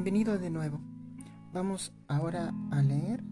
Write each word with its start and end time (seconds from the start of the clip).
Bienvenido 0.00 0.38
de 0.38 0.48
nuevo. 0.48 0.80
Vamos 1.52 1.92
ahora 2.06 2.54
a 2.70 2.82
leer 2.82 3.24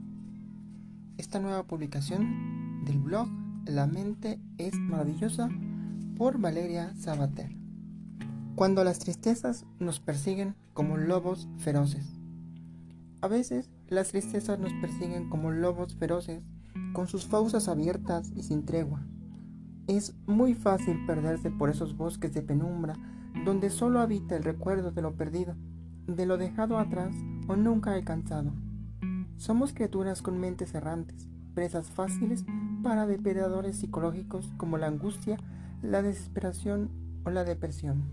esta 1.16 1.38
nueva 1.38 1.62
publicación 1.62 2.84
del 2.84 2.98
blog 2.98 3.28
La 3.66 3.86
mente 3.86 4.40
es 4.58 4.74
maravillosa 4.74 5.48
por 6.18 6.40
Valeria 6.40 6.92
Sabater. 6.96 7.54
Cuando 8.56 8.82
las 8.82 8.98
tristezas 8.98 9.64
nos 9.78 10.00
persiguen 10.00 10.56
como 10.74 10.96
lobos 10.96 11.48
feroces. 11.58 12.18
A 13.20 13.28
veces 13.28 13.70
las 13.86 14.08
tristezas 14.08 14.58
nos 14.58 14.72
persiguen 14.80 15.30
como 15.30 15.52
lobos 15.52 15.94
feroces 15.94 16.42
con 16.94 17.06
sus 17.06 17.26
fauces 17.26 17.68
abiertas 17.68 18.32
y 18.34 18.42
sin 18.42 18.66
tregua. 18.66 19.06
Es 19.86 20.16
muy 20.26 20.54
fácil 20.54 21.06
perderse 21.06 21.52
por 21.52 21.70
esos 21.70 21.96
bosques 21.96 22.34
de 22.34 22.42
penumbra 22.42 22.94
donde 23.44 23.70
solo 23.70 24.00
habita 24.00 24.34
el 24.34 24.42
recuerdo 24.42 24.90
de 24.90 25.02
lo 25.02 25.14
perdido 25.14 25.54
de 26.06 26.26
lo 26.26 26.36
dejado 26.38 26.78
atrás 26.78 27.14
o 27.48 27.56
nunca 27.56 27.92
alcanzado. 27.92 28.52
Somos 29.36 29.72
criaturas 29.72 30.22
con 30.22 30.40
mentes 30.40 30.74
errantes, 30.74 31.28
presas 31.54 31.90
fáciles 31.90 32.44
para 32.82 33.06
depredadores 33.06 33.76
psicológicos 33.76 34.52
como 34.56 34.78
la 34.78 34.86
angustia, 34.86 35.38
la 35.82 36.02
desesperación 36.02 36.90
o 37.24 37.30
la 37.30 37.44
depresión. 37.44 38.04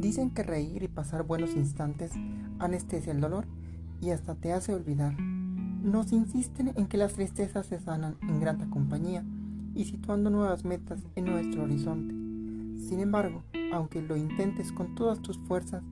Dicen 0.00 0.30
que 0.30 0.42
reír 0.42 0.82
y 0.82 0.88
pasar 0.88 1.24
buenos 1.24 1.54
instantes 1.54 2.12
anestesia 2.58 3.12
el 3.12 3.20
dolor 3.20 3.46
y 4.00 4.10
hasta 4.10 4.34
te 4.34 4.52
hace 4.52 4.74
olvidar. 4.74 5.18
Nos 5.20 6.12
insisten 6.12 6.72
en 6.76 6.86
que 6.86 6.96
las 6.96 7.14
tristezas 7.14 7.66
se 7.66 7.80
sanan 7.80 8.16
en 8.22 8.40
grata 8.40 8.68
compañía 8.70 9.24
y 9.74 9.84
situando 9.84 10.30
nuevas 10.30 10.64
metas 10.64 11.00
en 11.16 11.24
nuestro 11.26 11.64
horizonte. 11.64 12.14
Sin 12.80 13.00
embargo, 13.00 13.42
aunque 13.72 14.02
lo 14.02 14.16
intentes 14.16 14.72
con 14.72 14.94
todas 14.94 15.20
tus 15.20 15.38
fuerzas, 15.38 15.82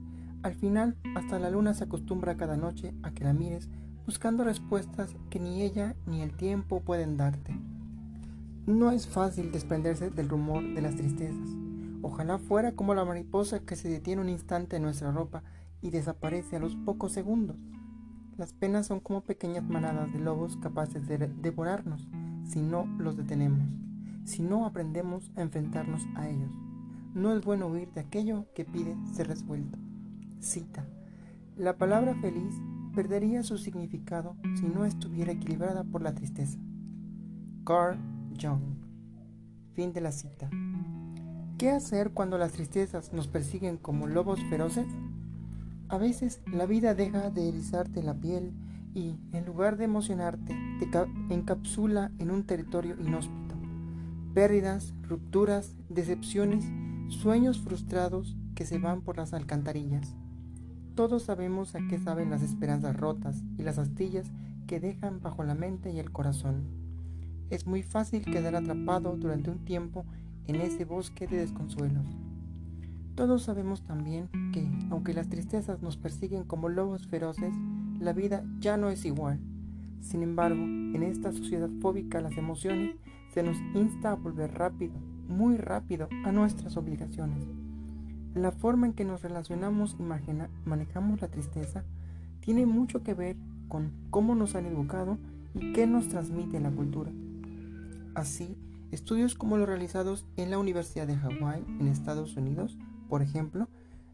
al 0.43 0.55
final, 0.55 0.97
hasta 1.15 1.37
la 1.37 1.51
luna 1.51 1.73
se 1.73 1.83
acostumbra 1.83 2.35
cada 2.35 2.57
noche 2.57 2.95
a 3.03 3.11
que 3.11 3.23
la 3.23 3.33
mires 3.33 3.69
buscando 4.05 4.43
respuestas 4.43 5.15
que 5.29 5.39
ni 5.39 5.61
ella 5.61 5.95
ni 6.07 6.21
el 6.21 6.35
tiempo 6.35 6.81
pueden 6.81 7.15
darte. 7.15 7.55
No 8.65 8.91
es 8.91 9.07
fácil 9.07 9.51
desprenderse 9.51 10.09
del 10.09 10.29
rumor 10.29 10.63
de 10.73 10.81
las 10.81 10.95
tristezas. 10.95 11.49
Ojalá 12.01 12.39
fuera 12.39 12.71
como 12.71 12.95
la 12.95 13.05
mariposa 13.05 13.59
que 13.59 13.75
se 13.75 13.89
detiene 13.89 14.21
un 14.21 14.29
instante 14.29 14.77
en 14.77 14.83
nuestra 14.83 15.11
ropa 15.11 15.43
y 15.81 15.91
desaparece 15.91 16.55
a 16.55 16.59
los 16.59 16.75
pocos 16.75 17.11
segundos. 17.11 17.57
Las 18.37 18.53
penas 18.53 18.87
son 18.87 18.99
como 18.99 19.21
pequeñas 19.21 19.63
manadas 19.63 20.11
de 20.11 20.19
lobos 20.19 20.57
capaces 20.57 21.07
de 21.07 21.19
devorarnos 21.19 22.07
si 22.43 22.61
no 22.61 22.85
los 22.97 23.15
detenemos, 23.15 23.67
si 24.25 24.41
no 24.41 24.65
aprendemos 24.65 25.31
a 25.35 25.41
enfrentarnos 25.41 26.01
a 26.15 26.27
ellos. 26.27 26.51
No 27.13 27.33
es 27.33 27.45
bueno 27.45 27.67
huir 27.67 27.91
de 27.93 28.01
aquello 28.01 28.47
que 28.55 28.65
pide 28.65 28.95
ser 29.13 29.27
resuelto. 29.27 29.77
Cita. 30.41 30.87
La 31.55 31.77
palabra 31.77 32.15
feliz 32.15 32.55
perdería 32.95 33.43
su 33.43 33.59
significado 33.59 34.35
si 34.55 34.67
no 34.67 34.85
estuviera 34.85 35.31
equilibrada 35.31 35.83
por 35.83 36.01
la 36.01 36.15
tristeza. 36.15 36.57
Carl 37.63 37.99
Jung. 38.41 38.61
Fin 39.75 39.93
de 39.93 40.01
la 40.01 40.11
cita. 40.11 40.49
¿Qué 41.59 41.69
hacer 41.69 42.11
cuando 42.11 42.39
las 42.39 42.53
tristezas 42.53 43.13
nos 43.13 43.27
persiguen 43.27 43.77
como 43.77 44.07
lobos 44.07 44.43
feroces? 44.49 44.87
A 45.89 45.99
veces 45.99 46.41
la 46.51 46.65
vida 46.65 46.95
deja 46.95 47.29
de 47.29 47.47
erizarte 47.47 48.01
la 48.01 48.15
piel 48.15 48.51
y, 48.95 49.19
en 49.33 49.45
lugar 49.45 49.77
de 49.77 49.85
emocionarte, 49.85 50.55
te 50.79 51.33
encapsula 51.33 52.11
en 52.17 52.31
un 52.31 52.45
territorio 52.45 52.95
inhóspito. 52.99 53.55
Pérdidas, 54.33 54.95
rupturas, 55.03 55.77
decepciones, 55.87 56.65
sueños 57.09 57.61
frustrados 57.61 58.35
que 58.55 58.65
se 58.65 58.79
van 58.79 59.01
por 59.01 59.17
las 59.17 59.33
alcantarillas. 59.33 60.15
Todos 60.95 61.23
sabemos 61.23 61.73
a 61.75 61.79
qué 61.87 61.97
saben 61.97 62.29
las 62.29 62.41
esperanzas 62.41 62.95
rotas 62.97 63.43
y 63.57 63.63
las 63.63 63.77
astillas 63.77 64.29
que 64.67 64.79
dejan 64.79 65.21
bajo 65.21 65.43
la 65.43 65.55
mente 65.55 65.91
y 65.91 65.99
el 65.99 66.11
corazón. 66.11 66.63
Es 67.49 67.65
muy 67.65 67.81
fácil 67.81 68.25
quedar 68.25 68.55
atrapado 68.55 69.15
durante 69.15 69.49
un 69.49 69.59
tiempo 69.63 70.05
en 70.47 70.57
ese 70.57 70.83
bosque 70.83 71.27
de 71.27 71.37
desconsuelos. 71.37 72.05
Todos 73.15 73.43
sabemos 73.43 73.83
también 73.83 74.29
que, 74.53 74.69
aunque 74.89 75.13
las 75.13 75.29
tristezas 75.29 75.81
nos 75.81 75.95
persiguen 75.95 76.43
como 76.43 76.69
lobos 76.69 77.07
feroces, 77.07 77.53
la 77.99 78.13
vida 78.13 78.43
ya 78.59 78.77
no 78.77 78.89
es 78.89 79.05
igual. 79.05 79.39
Sin 80.01 80.23
embargo, 80.23 80.61
en 80.61 81.03
esta 81.03 81.31
sociedad 81.31 81.69
fóbica 81.81 82.19
las 82.19 82.37
emociones 82.37 82.95
se 83.33 83.43
nos 83.43 83.57
insta 83.75 84.11
a 84.11 84.15
volver 84.15 84.53
rápido, 84.55 84.93
muy 85.27 85.57
rápido, 85.57 86.09
a 86.25 86.31
nuestras 86.31 86.75
obligaciones. 86.75 87.60
La 88.33 88.53
forma 88.53 88.87
en 88.87 88.93
que 88.93 89.03
nos 89.03 89.21
relacionamos 89.21 89.97
y 89.99 90.03
manejamos 90.65 91.19
la 91.19 91.27
tristeza 91.27 91.83
tiene 92.39 92.65
mucho 92.65 93.03
que 93.03 93.13
ver 93.13 93.35
con 93.67 93.91
cómo 94.09 94.35
nos 94.35 94.55
han 94.55 94.65
educado 94.65 95.17
y 95.53 95.73
qué 95.73 95.85
nos 95.85 96.07
transmite 96.07 96.61
la 96.61 96.71
cultura. 96.71 97.11
Así, 98.15 98.57
estudios 98.91 99.35
como 99.35 99.57
los 99.57 99.67
realizados 99.67 100.25
en 100.37 100.49
la 100.49 100.59
Universidad 100.59 101.07
de 101.07 101.17
Hawái 101.17 101.65
en 101.79 101.87
Estados 101.87 102.37
Unidos, 102.37 102.77
por 103.09 103.21
ejemplo, 103.21 103.67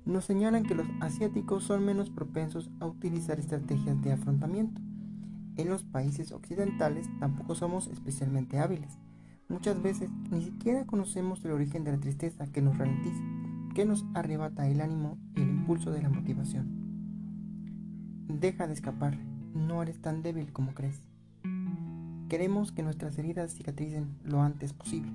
nos 0.05 0.25
señalan 0.25 0.63
que 0.63 0.73
los 0.73 0.87
asiáticos 0.99 1.63
son 1.63 1.85
menos 1.85 2.09
propensos 2.09 2.71
a 2.79 2.87
utilizar 2.87 3.39
estrategias 3.39 4.01
de 4.01 4.13
afrontamiento. 4.13 4.81
En 5.57 5.69
los 5.69 5.83
países 5.83 6.31
occidentales 6.31 7.07
tampoco 7.19 7.53
somos 7.53 7.87
especialmente 7.87 8.57
hábiles. 8.57 8.97
Muchas 9.47 9.81
veces 9.81 10.09
ni 10.31 10.41
siquiera 10.41 10.85
conocemos 10.85 11.45
el 11.45 11.51
origen 11.51 11.83
de 11.83 11.91
la 11.91 11.99
tristeza 11.99 12.47
que 12.47 12.61
nos 12.61 12.77
ralentiza 12.77 13.36
que 13.77 13.85
nos 13.85 14.07
arrebata 14.15 14.67
el 14.67 14.81
ánimo 14.81 15.19
y 15.35 15.41
el 15.41 15.49
impulso 15.49 15.91
de 15.91 16.01
la 16.01 16.09
motivación. 16.09 16.65
Deja 18.27 18.65
de 18.65 18.73
escapar, 18.73 19.19
no 19.53 19.83
eres 19.83 20.01
tan 20.01 20.23
débil 20.23 20.51
como 20.51 20.73
crees. 20.73 20.99
Queremos 22.27 22.71
que 22.71 22.81
nuestras 22.81 23.19
heridas 23.19 23.53
cicatricen 23.53 24.17
lo 24.23 24.41
antes 24.41 24.73
posible, 24.73 25.11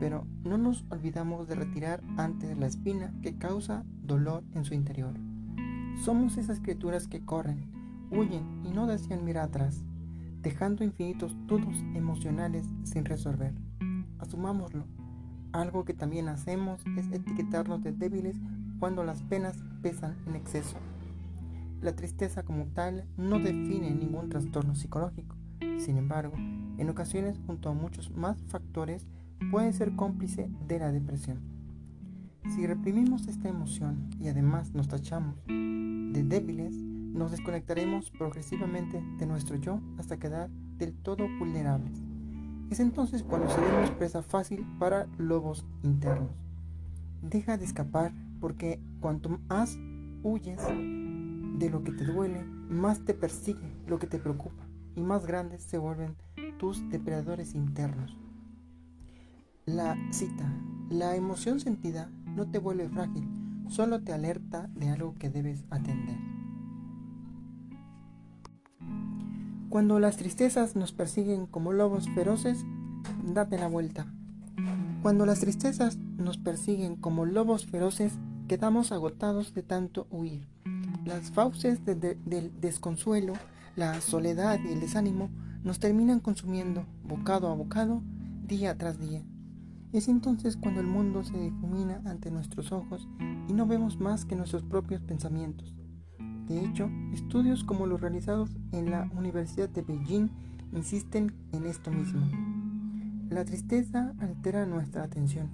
pero 0.00 0.26
no 0.42 0.56
nos 0.56 0.86
olvidamos 0.88 1.48
de 1.48 1.54
retirar 1.54 2.02
antes 2.16 2.56
la 2.56 2.66
espina 2.66 3.12
que 3.20 3.36
causa 3.36 3.84
dolor 4.02 4.42
en 4.54 4.64
su 4.64 4.72
interior. 4.72 5.12
Somos 6.02 6.38
esas 6.38 6.60
criaturas 6.60 7.08
que 7.08 7.22
corren, 7.26 7.70
huyen 8.10 8.64
y 8.64 8.70
no 8.70 8.86
desean 8.86 9.22
mirar 9.22 9.48
atrás, 9.48 9.84
dejando 10.40 10.82
infinitos 10.82 11.36
dudos 11.46 11.76
emocionales 11.94 12.64
sin 12.84 13.04
resolver. 13.04 13.52
Asumámoslo 14.18 14.86
algo 15.52 15.84
que 15.84 15.94
también 15.94 16.28
hacemos 16.28 16.80
es 16.96 17.10
etiquetarnos 17.12 17.82
de 17.82 17.92
débiles 17.92 18.36
cuando 18.78 19.04
las 19.04 19.22
penas 19.22 19.62
pesan 19.82 20.16
en 20.26 20.36
exceso. 20.36 20.76
La 21.80 21.94
tristeza 21.94 22.42
como 22.42 22.66
tal 22.66 23.04
no 23.16 23.38
define 23.38 23.90
ningún 23.90 24.28
trastorno 24.28 24.74
psicológico. 24.74 25.36
Sin 25.78 25.96
embargo, 25.96 26.34
en 26.36 26.88
ocasiones 26.88 27.40
junto 27.46 27.68
a 27.68 27.74
muchos 27.74 28.10
más 28.10 28.42
factores 28.48 29.06
puede 29.50 29.72
ser 29.72 29.94
cómplice 29.96 30.50
de 30.66 30.78
la 30.78 30.92
depresión. 30.92 31.40
Si 32.54 32.66
reprimimos 32.66 33.28
esta 33.28 33.48
emoción 33.48 34.10
y 34.18 34.28
además 34.28 34.72
nos 34.74 34.88
tachamos 34.88 35.36
de 35.46 36.24
débiles, 36.24 36.74
nos 36.74 37.30
desconectaremos 37.30 38.10
progresivamente 38.10 39.02
de 39.18 39.26
nuestro 39.26 39.56
yo 39.56 39.80
hasta 39.98 40.18
quedar 40.18 40.50
del 40.50 40.94
todo 40.94 41.26
vulnerables. 41.38 42.11
Es 42.72 42.80
entonces 42.80 43.22
cuando 43.22 43.50
seremos 43.50 43.90
presa 43.90 44.22
fácil 44.22 44.66
para 44.78 45.06
lobos 45.18 45.66
internos. 45.82 46.30
Deja 47.20 47.58
de 47.58 47.66
escapar 47.66 48.14
porque 48.40 48.80
cuanto 48.98 49.28
más 49.46 49.76
huyes 50.22 50.58
de 51.58 51.68
lo 51.68 51.84
que 51.84 51.92
te 51.92 52.06
duele, 52.06 52.42
más 52.70 53.04
te 53.04 53.12
persigue 53.12 53.76
lo 53.86 53.98
que 53.98 54.06
te 54.06 54.18
preocupa 54.18 54.64
y 54.96 55.02
más 55.02 55.26
grandes 55.26 55.64
se 55.64 55.76
vuelven 55.76 56.16
tus 56.58 56.88
depredadores 56.88 57.54
internos. 57.54 58.16
La 59.66 59.94
cita, 60.10 60.50
la 60.88 61.14
emoción 61.14 61.60
sentida 61.60 62.10
no 62.24 62.50
te 62.50 62.58
vuelve 62.58 62.88
frágil, 62.88 63.28
solo 63.68 64.02
te 64.02 64.14
alerta 64.14 64.70
de 64.74 64.88
algo 64.88 65.14
que 65.18 65.28
debes 65.28 65.66
atender. 65.68 66.31
Cuando 69.72 69.98
las 69.98 70.18
tristezas 70.18 70.76
nos 70.76 70.92
persiguen 70.92 71.46
como 71.46 71.72
lobos 71.72 72.06
feroces, 72.10 72.66
date 73.24 73.56
la 73.56 73.68
vuelta. 73.68 74.04
Cuando 75.00 75.24
las 75.24 75.40
tristezas 75.40 75.96
nos 75.96 76.36
persiguen 76.36 76.94
como 76.94 77.24
lobos 77.24 77.64
feroces, 77.64 78.18
quedamos 78.48 78.92
agotados 78.92 79.54
de 79.54 79.62
tanto 79.62 80.08
huir. 80.10 80.46
Las 81.06 81.30
fauces 81.30 81.86
del 81.86 82.52
desconsuelo, 82.60 83.32
la 83.74 83.98
soledad 84.02 84.60
y 84.62 84.74
el 84.74 84.80
desánimo 84.80 85.30
nos 85.64 85.78
terminan 85.78 86.20
consumiendo 86.20 86.84
bocado 87.02 87.48
a 87.48 87.54
bocado, 87.54 88.02
día 88.46 88.76
tras 88.76 89.00
día. 89.00 89.24
Es 89.94 90.08
entonces 90.08 90.58
cuando 90.58 90.82
el 90.82 90.86
mundo 90.86 91.24
se 91.24 91.38
difumina 91.40 92.02
ante 92.04 92.30
nuestros 92.30 92.72
ojos 92.72 93.08
y 93.48 93.54
no 93.54 93.66
vemos 93.66 93.98
más 93.98 94.26
que 94.26 94.36
nuestros 94.36 94.64
propios 94.64 95.00
pensamientos. 95.00 95.74
De 96.18 96.64
hecho, 96.64 96.90
estudios 97.12 97.64
como 97.64 97.86
los 97.86 98.00
realizados 98.00 98.50
en 98.72 98.90
la 98.90 99.10
Universidad 99.16 99.68
de 99.68 99.82
Beijing 99.82 100.28
insisten 100.72 101.32
en 101.52 101.66
esto 101.66 101.90
mismo. 101.90 102.26
La 103.30 103.44
tristeza 103.44 104.12
altera 104.18 104.66
nuestra 104.66 105.04
atención. 105.04 105.48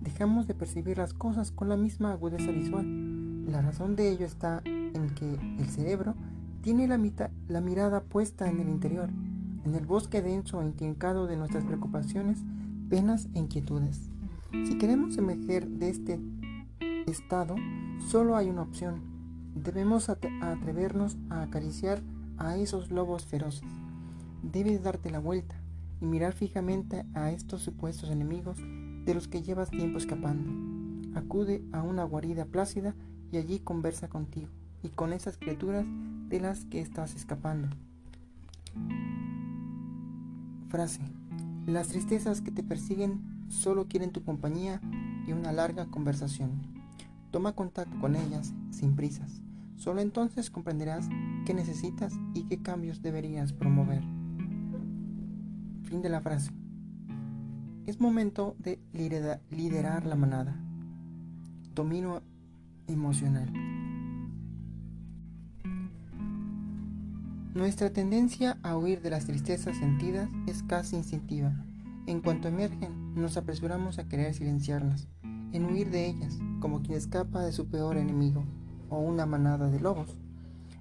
Dejamos 0.00 0.46
de 0.46 0.54
percibir 0.54 0.98
las 0.98 1.14
cosas 1.14 1.52
con 1.52 1.68
la 1.68 1.76
misma 1.76 2.12
agudeza 2.12 2.50
visual. 2.50 3.46
La 3.46 3.62
razón 3.62 3.96
de 3.96 4.10
ello 4.10 4.26
está 4.26 4.62
en 4.64 5.10
que 5.14 5.34
el 5.58 5.68
cerebro 5.68 6.14
tiene 6.62 6.88
la, 6.88 6.98
mirada 7.60 8.02
puesta 8.02 8.48
en 8.48 8.60
el 8.60 8.68
interior, 8.68 9.10
en 9.64 9.74
el 9.74 9.86
bosque 9.86 10.22
denso 10.22 10.60
e 10.60 10.66
intrincado 10.66 11.26
de 11.26 11.36
nuestras 11.36 11.64
preocupaciones, 11.64 12.38
penas 12.88 13.28
e 13.34 13.38
inquietudes. 13.38 14.10
Si 14.52 14.76
queremos 14.78 15.16
emerger 15.16 15.68
de 15.68 15.90
este 15.90 16.20
estado, 17.06 17.56
solo 18.08 18.36
hay 18.36 18.50
una 18.50 18.62
opción. 18.62 19.09
Debemos 19.62 20.08
atrevernos 20.08 21.18
a 21.28 21.42
acariciar 21.42 22.00
a 22.38 22.56
esos 22.56 22.90
lobos 22.90 23.26
feroces. 23.26 23.68
Debes 24.42 24.82
darte 24.82 25.10
la 25.10 25.18
vuelta 25.18 25.54
y 26.00 26.06
mirar 26.06 26.32
fijamente 26.32 27.04
a 27.12 27.30
estos 27.30 27.60
supuestos 27.60 28.08
enemigos 28.08 28.56
de 29.04 29.12
los 29.12 29.28
que 29.28 29.42
llevas 29.42 29.68
tiempo 29.68 29.98
escapando. 29.98 30.50
Acude 31.14 31.62
a 31.72 31.82
una 31.82 32.04
guarida 32.04 32.46
plácida 32.46 32.94
y 33.30 33.36
allí 33.36 33.58
conversa 33.58 34.08
contigo 34.08 34.48
y 34.82 34.88
con 34.88 35.12
esas 35.12 35.36
criaturas 35.36 35.84
de 36.30 36.40
las 36.40 36.64
que 36.64 36.80
estás 36.80 37.14
escapando. 37.14 37.68
Frase. 40.70 41.02
Las 41.66 41.88
tristezas 41.88 42.40
que 42.40 42.50
te 42.50 42.62
persiguen 42.62 43.20
solo 43.50 43.88
quieren 43.88 44.10
tu 44.10 44.24
compañía 44.24 44.80
y 45.26 45.32
una 45.32 45.52
larga 45.52 45.84
conversación. 45.84 46.50
Toma 47.30 47.52
contacto 47.52 48.00
con 48.00 48.16
ellas 48.16 48.54
sin 48.70 48.96
prisas. 48.96 49.42
Solo 49.80 50.02
entonces 50.02 50.50
comprenderás 50.50 51.08
qué 51.46 51.54
necesitas 51.54 52.12
y 52.34 52.42
qué 52.42 52.60
cambios 52.60 53.00
deberías 53.00 53.54
promover. 53.54 54.02
Fin 55.84 56.02
de 56.02 56.10
la 56.10 56.20
frase. 56.20 56.52
Es 57.86 57.98
momento 57.98 58.56
de 58.58 58.78
liderar 58.92 60.04
la 60.04 60.16
manada. 60.16 60.54
Dominio 61.74 62.22
emocional. 62.88 63.50
Nuestra 67.54 67.90
tendencia 67.90 68.58
a 68.62 68.76
huir 68.76 69.00
de 69.00 69.08
las 69.08 69.24
tristezas 69.24 69.78
sentidas 69.78 70.28
es 70.46 70.62
casi 70.62 70.96
instintiva. 70.96 71.54
En 72.06 72.20
cuanto 72.20 72.48
emergen, 72.48 73.14
nos 73.14 73.38
apresuramos 73.38 73.98
a 73.98 74.06
querer 74.06 74.34
silenciarlas, 74.34 75.08
en 75.52 75.64
huir 75.64 75.90
de 75.90 76.06
ellas, 76.06 76.38
como 76.60 76.82
quien 76.82 76.98
escapa 76.98 77.40
de 77.40 77.52
su 77.52 77.66
peor 77.70 77.96
enemigo 77.96 78.44
o 78.90 78.98
una 78.98 79.24
manada 79.24 79.70
de 79.70 79.80
lobos. 79.80 80.18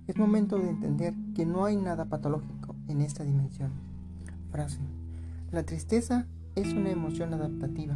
Es 0.07 0.17
momento 0.17 0.57
de 0.57 0.69
entender 0.69 1.13
que 1.35 1.45
no 1.45 1.65
hay 1.65 1.77
nada 1.77 2.06
patológico 2.06 2.75
en 2.88 3.01
esta 3.01 3.23
dimensión. 3.23 3.71
Frase. 4.51 4.79
La 5.51 5.63
tristeza 5.63 6.25
es 6.56 6.73
una 6.73 6.89
emoción 6.89 7.33
adaptativa 7.33 7.95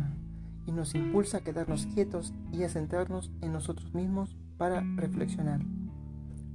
y 0.66 0.72
nos 0.72 0.96
impulsa 0.96 1.38
a 1.38 1.42
quedarnos 1.42 1.88
quietos 1.88 2.34
y 2.52 2.64
a 2.64 2.70
centrarnos 2.70 3.32
en 3.42 3.52
nosotros 3.52 3.94
mismos 3.94 4.38
para 4.58 4.82
reflexionar. 4.96 5.62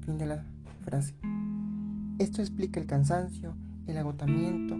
Fin 0.06 0.16
de 0.16 0.26
la 0.26 0.44
frase. 0.84 1.14
Esto 2.18 2.40
explica 2.40 2.80
el 2.80 2.86
cansancio, 2.86 3.54
el 3.86 3.98
agotamiento. 3.98 4.76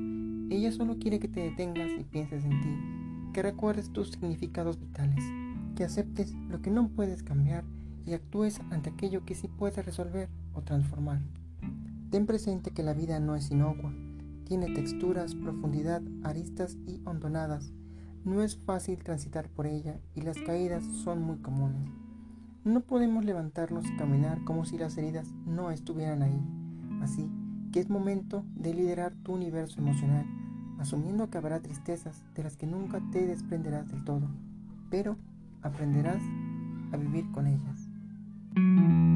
Ella 0.54 0.72
solo 0.72 0.98
quiere 0.98 1.18
que 1.18 1.28
te 1.28 1.40
detengas 1.40 1.90
y 1.98 2.04
pienses 2.04 2.44
en 2.44 2.60
ti, 2.60 3.32
que 3.32 3.42
recuerdes 3.42 3.92
tus 3.92 4.10
significados 4.10 4.78
vitales, 4.78 5.24
que 5.76 5.84
aceptes 5.84 6.34
lo 6.48 6.62
que 6.62 6.70
no 6.70 6.88
puedes 6.88 7.22
cambiar 7.22 7.64
y 8.08 8.14
actúes 8.14 8.60
ante 8.70 8.90
aquello 8.90 9.24
que 9.24 9.34
sí 9.34 9.48
puedes 9.48 9.84
resolver 9.84 10.28
o 10.54 10.62
transformar. 10.62 11.20
Ten 12.10 12.26
presente 12.26 12.70
que 12.70 12.82
la 12.82 12.94
vida 12.94 13.20
no 13.20 13.36
es 13.36 13.50
inocua, 13.50 13.92
tiene 14.44 14.72
texturas, 14.72 15.34
profundidad, 15.34 16.00
aristas 16.24 16.78
y 16.86 17.02
hondonadas. 17.04 17.70
No 18.24 18.42
es 18.42 18.56
fácil 18.56 18.98
transitar 19.04 19.48
por 19.50 19.66
ella 19.66 20.00
y 20.14 20.22
las 20.22 20.38
caídas 20.38 20.82
son 21.04 21.22
muy 21.22 21.36
comunes. 21.38 21.90
No 22.64 22.80
podemos 22.80 23.24
levantarnos 23.24 23.86
y 23.86 23.96
caminar 23.96 24.42
como 24.44 24.64
si 24.64 24.78
las 24.78 24.96
heridas 24.96 25.32
no 25.46 25.70
estuvieran 25.70 26.22
ahí. 26.22 26.40
Así 27.02 27.30
que 27.72 27.80
es 27.80 27.90
momento 27.90 28.44
de 28.54 28.74
liderar 28.74 29.14
tu 29.22 29.34
universo 29.34 29.80
emocional, 29.80 30.26
asumiendo 30.78 31.28
que 31.28 31.38
habrá 31.38 31.60
tristezas 31.60 32.24
de 32.34 32.42
las 32.42 32.56
que 32.56 32.66
nunca 32.66 33.02
te 33.12 33.26
desprenderás 33.26 33.88
del 33.88 34.04
todo, 34.04 34.28
pero 34.90 35.16
aprenderás 35.62 36.22
a 36.92 36.96
vivir 36.96 37.30
con 37.32 37.46
ellas. 37.46 37.77
Thank 38.58 38.78
you. 38.80 39.07